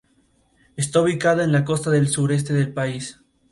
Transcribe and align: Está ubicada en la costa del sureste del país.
Está 0.77 0.99
ubicada 1.01 1.43
en 1.43 1.51
la 1.51 1.63
costa 1.63 1.91
del 1.91 2.07
sureste 2.07 2.55
del 2.55 2.73
país. 2.73 3.19